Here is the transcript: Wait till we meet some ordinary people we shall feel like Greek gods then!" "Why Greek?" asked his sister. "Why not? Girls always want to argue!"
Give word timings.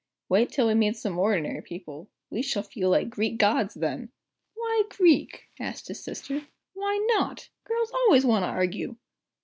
Wait 0.29 0.49
till 0.49 0.65
we 0.65 0.73
meet 0.73 0.95
some 0.95 1.19
ordinary 1.19 1.61
people 1.61 2.09
we 2.31 2.41
shall 2.41 2.63
feel 2.63 2.89
like 2.89 3.07
Greek 3.11 3.37
gods 3.37 3.75
then!" 3.75 4.09
"Why 4.55 4.81
Greek?" 4.89 5.47
asked 5.59 5.89
his 5.89 6.03
sister. 6.03 6.47
"Why 6.73 6.97
not? 7.09 7.49
Girls 7.65 7.91
always 7.91 8.25
want 8.25 8.41
to 8.41 8.47
argue!" 8.49 8.95